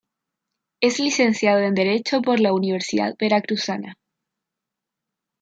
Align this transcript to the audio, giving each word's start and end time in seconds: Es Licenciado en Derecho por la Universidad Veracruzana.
Es 0.79 0.97
Licenciado 0.97 1.59
en 1.59 1.75
Derecho 1.75 2.23
por 2.23 2.39
la 2.39 2.53
Universidad 2.53 3.13
Veracruzana. 3.19 3.99